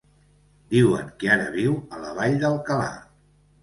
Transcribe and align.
Diuen 0.71 1.13
que 1.21 1.31
ara 1.35 1.47
viu 1.59 1.79
a 1.79 2.03
la 2.09 2.19
Vall 2.19 2.43
d'Alcalà. 2.45 2.93